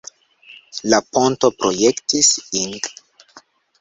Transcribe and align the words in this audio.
La 0.93 1.01
ponton 1.17 1.53
projektis 1.59 2.31
Ing. 2.63 2.93